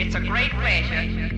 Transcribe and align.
It's 0.00 0.14
a 0.14 0.20
great 0.20 0.52
pleasure. 0.52 1.28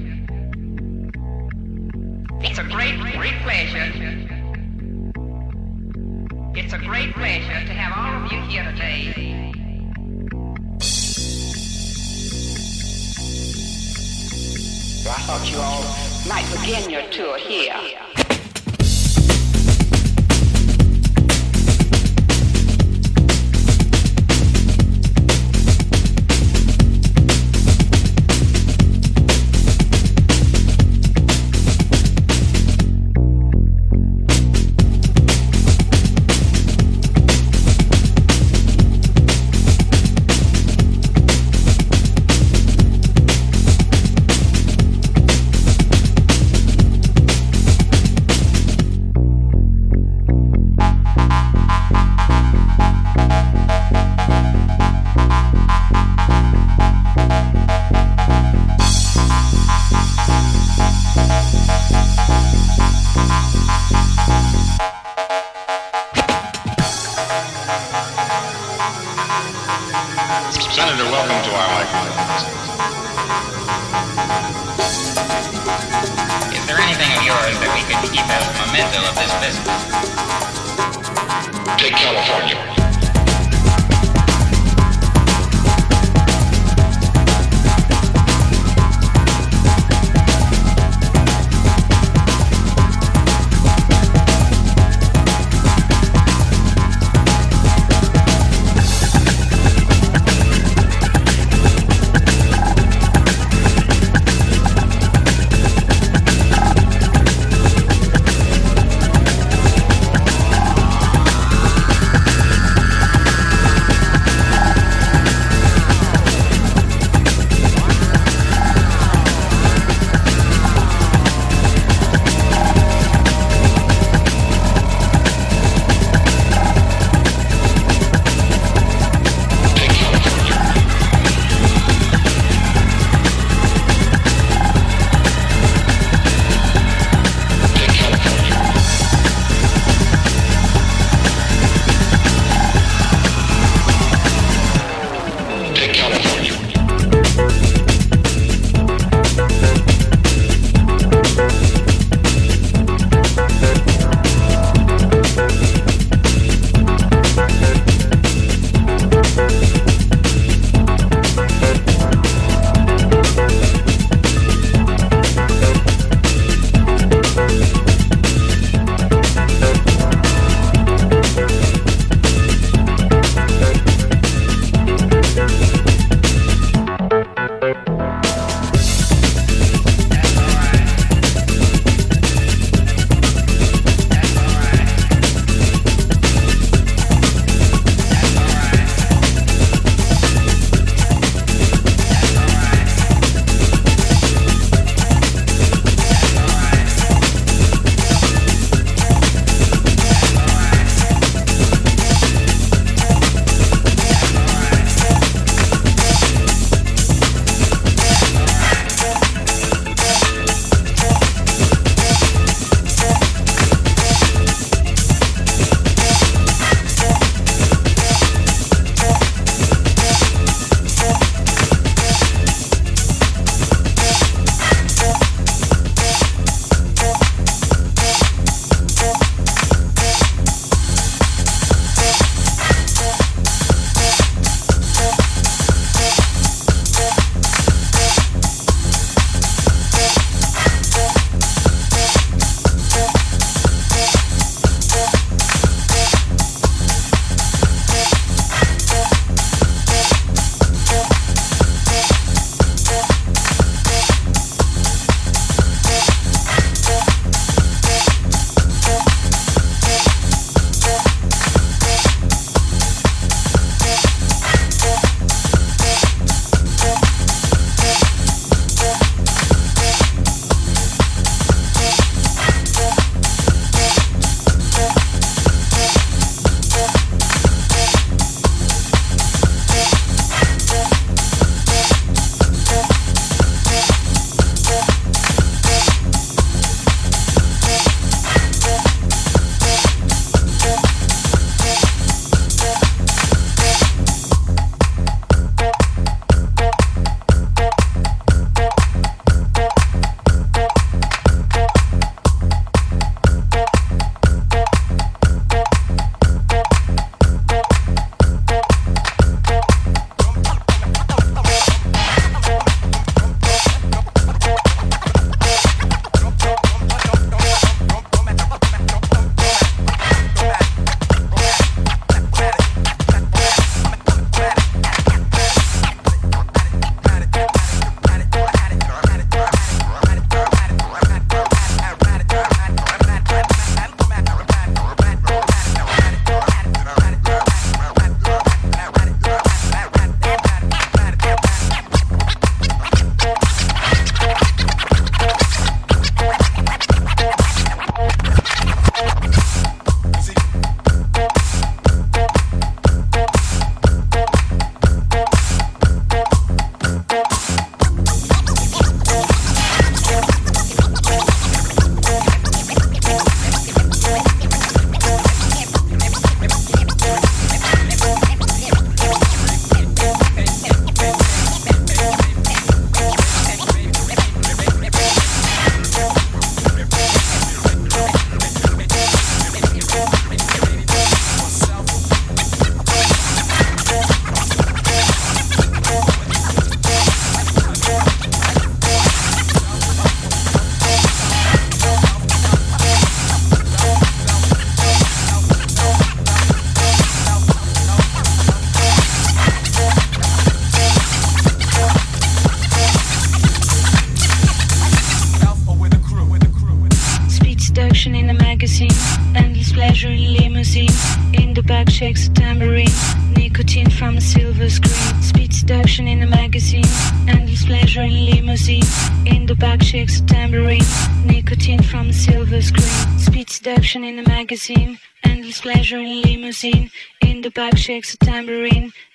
It's 2.42 2.58
a 2.58 2.64
great, 2.64 3.00
great 3.16 3.40
pleasure. 3.40 3.90
It's 6.54 6.74
a 6.74 6.78
great 6.78 7.14
pleasure 7.14 7.66
to 7.66 7.72
have 7.72 7.96
all 7.96 8.22
of 8.22 8.30
you 8.30 8.38
here 8.42 8.70
today. 8.70 9.52
I 15.08 15.22
thought 15.24 15.50
you 15.50 15.58
all 15.58 15.82
might 16.28 16.46
begin 16.60 16.90
your 16.90 17.10
tour 17.10 17.38
here. 17.38 18.09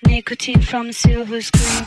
Nicotine 0.07 0.61
from 0.61 0.91
silver 0.91 1.41
screen. 1.41 1.85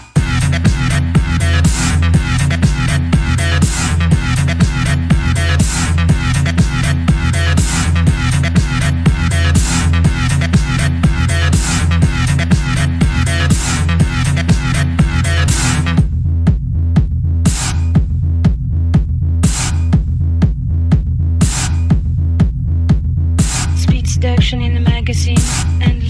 Speed 23.76 24.08
seduction 24.08 24.60
in 24.60 24.74
the 24.74 24.80
magazine, 24.80 25.36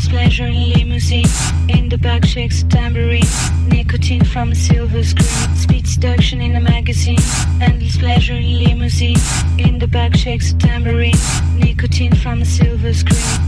pleasure 0.09 0.47
in 0.47 0.71
limousine. 0.71 1.27
In 1.69 1.89
the 1.89 1.99
back 1.99 2.25
shakes 2.25 2.63
tambourine, 2.65 3.23
nicotine 3.69 4.25
from 4.25 4.55
silver 4.55 5.03
screen. 5.03 5.57
Speed 5.57 5.87
seduction 5.87 6.41
in 6.41 6.57
a 6.57 6.61
magazine, 6.61 7.19
endless 7.61 7.97
pleasure 7.97 8.35
in 8.35 8.59
limousine. 8.59 9.19
In 9.59 9.79
the 9.79 9.87
back 9.87 10.17
shakes 10.17 10.53
tambourine, 10.55 11.19
nicotine 11.57 12.15
from 12.15 12.45
silver 12.45 12.93
screen. 12.93 13.48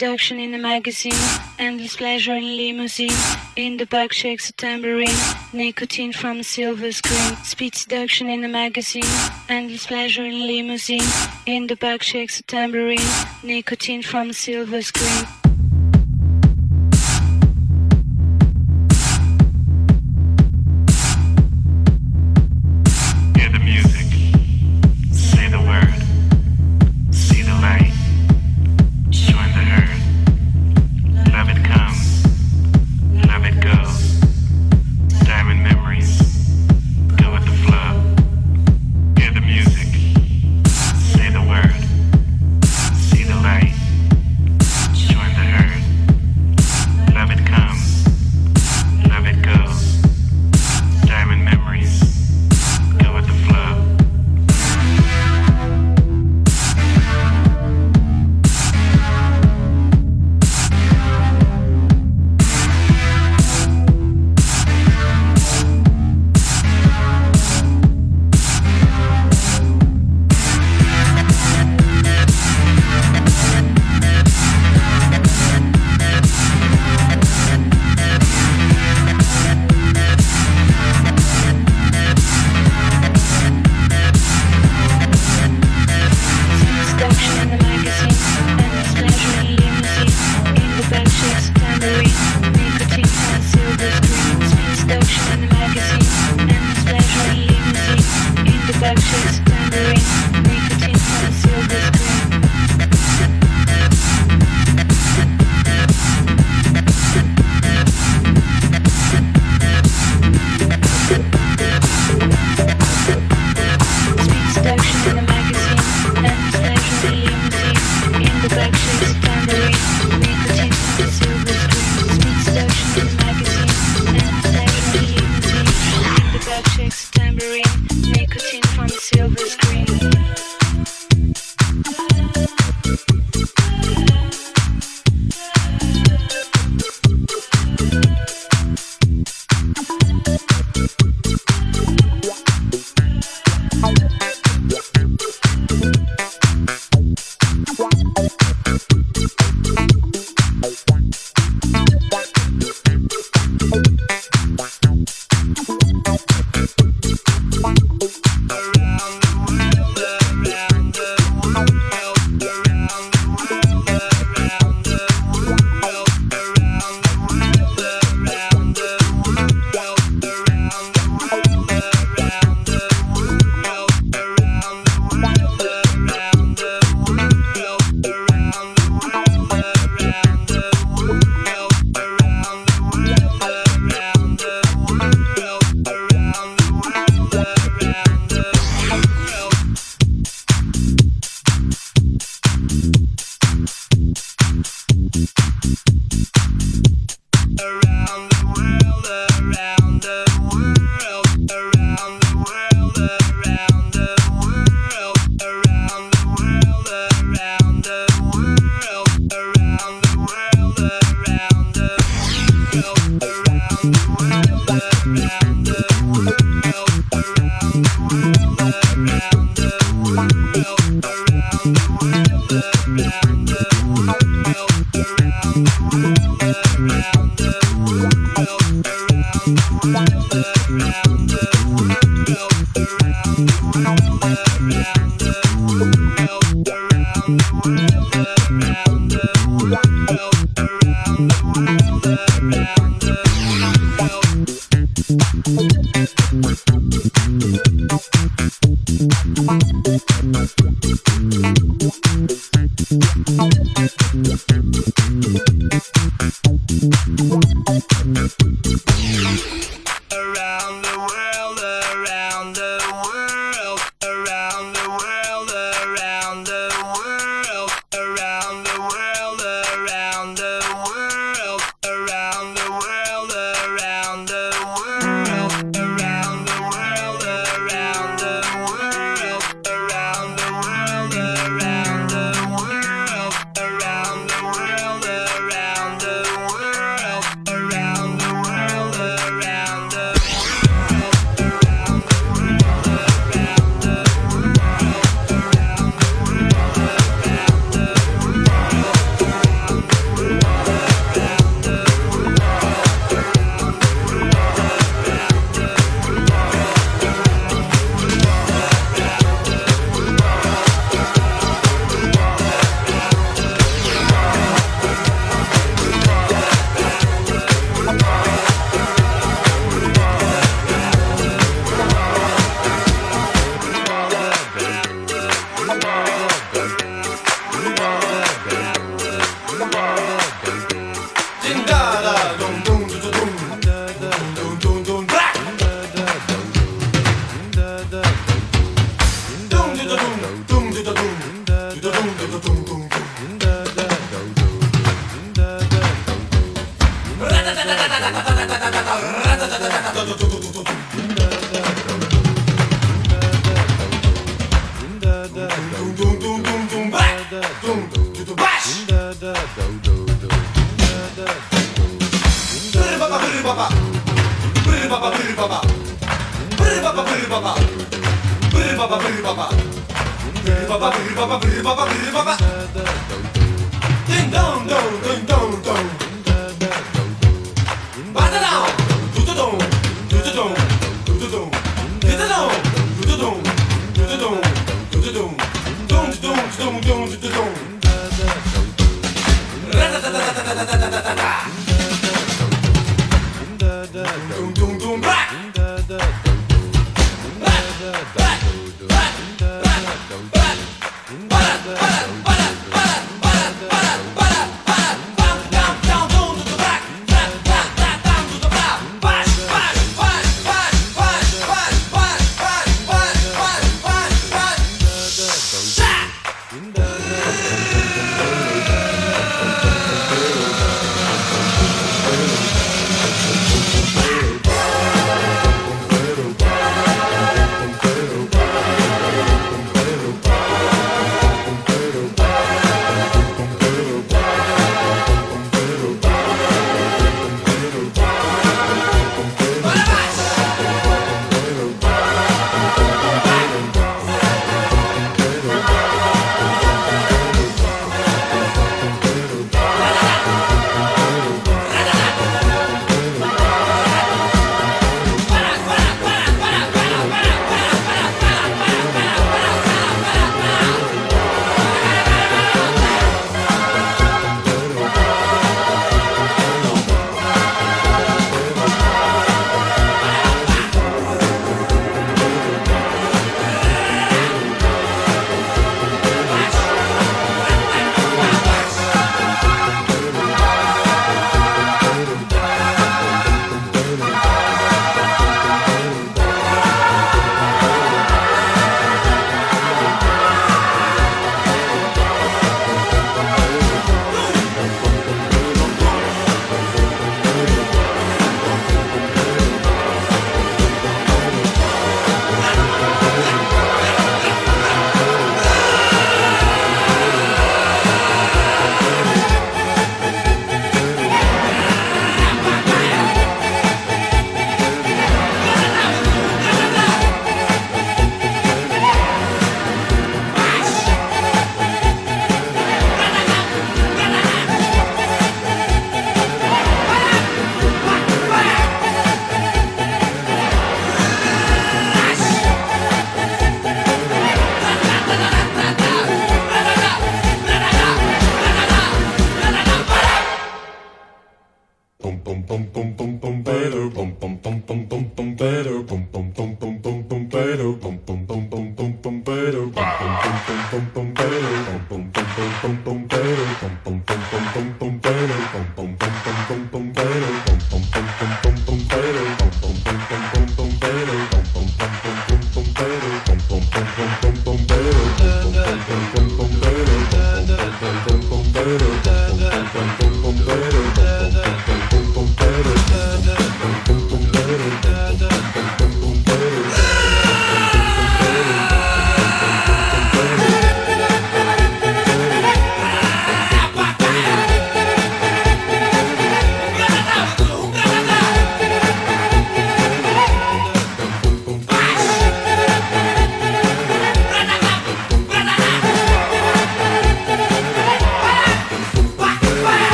Seduction 0.00 0.40
in 0.40 0.54
a 0.54 0.58
magazine, 0.58 1.12
endless 1.58 1.94
pleasure 1.94 2.34
in 2.34 2.56
limousine. 2.56 3.12
In 3.54 3.76
the 3.76 3.84
back 3.84 4.14
shakes 4.14 4.48
a 4.48 4.54
tambourine, 4.54 5.20
nicotine 5.52 6.14
from 6.14 6.40
a 6.40 6.42
silver 6.42 6.90
screen. 6.90 7.36
Speed 7.44 7.74
seduction 7.74 8.30
in 8.30 8.42
a 8.42 8.48
magazine, 8.48 9.12
endless 9.50 9.86
pleasure 9.86 10.24
in 10.24 10.46
limousine. 10.46 11.04
In 11.44 11.66
the 11.66 11.76
back 11.76 12.02
shakes 12.02 12.40
a 12.40 12.42
tambourine, 12.44 13.10
nicotine 13.42 14.00
from 14.00 14.30
a 14.30 14.32
silver 14.32 14.80
screen. 14.80 15.39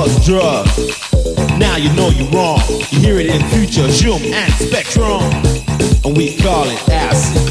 was 0.00 0.24
drugs. 0.24 0.78
Now 1.58 1.76
you 1.76 1.92
know 1.92 2.08
you're 2.08 2.30
wrong. 2.30 2.60
You 2.90 3.00
hear 3.00 3.18
it 3.18 3.26
in 3.26 3.42
future, 3.50 3.86
zoom 3.90 4.22
and 4.32 4.50
spectrum. 4.54 5.20
And 6.04 6.16
we 6.16 6.38
call 6.38 6.64
it 6.64 6.88
acid. 6.88 7.50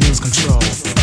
lose 0.00 0.20
control. 0.20 0.95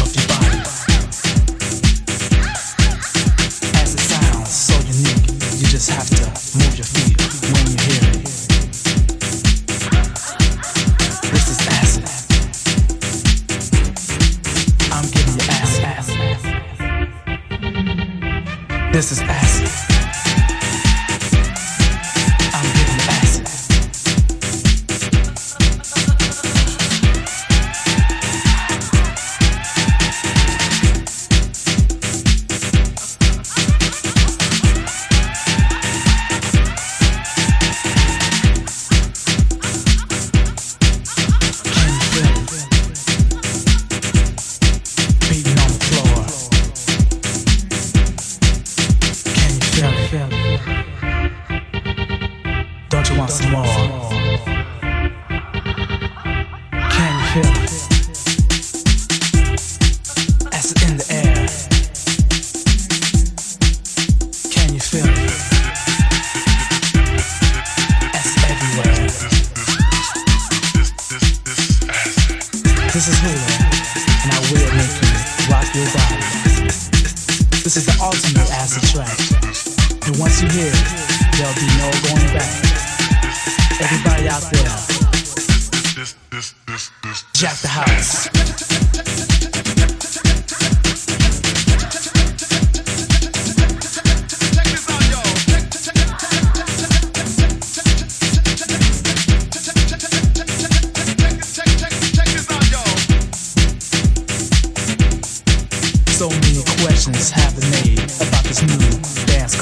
have 107.32 107.55
been 107.59 107.70
made 107.72 107.99
about 108.22 108.43
this 108.43 108.61
new 108.61 109.26
dance 109.26 109.55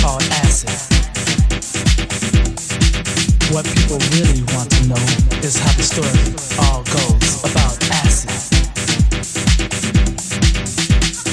called 0.00 0.22
acid. 0.42 0.70
What 3.52 3.64
people 3.66 3.98
really 4.14 4.42
want 4.54 4.70
to 4.70 4.88
know 4.88 5.04
is 5.42 5.58
how 5.58 5.72
the 5.72 5.82
story 5.82 6.34
all 6.62 6.82
goes 6.84 7.44
about 7.44 7.76
acid. 7.90 8.30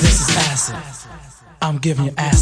This 0.01 0.21
is 0.21 0.37
acid. 0.37 0.75
I'm 1.61 1.77
giving 1.77 2.05
you 2.05 2.13
acid. 2.17 2.32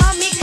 mami. 0.00 0.33